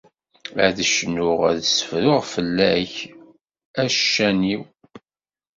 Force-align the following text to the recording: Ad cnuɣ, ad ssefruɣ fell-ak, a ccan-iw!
Ad 0.65 0.77
cnuɣ, 0.93 1.39
ad 1.51 1.59
ssefruɣ 1.65 2.21
fell-ak, 2.33 2.93
a 3.81 3.83
ccan-iw! 3.95 4.61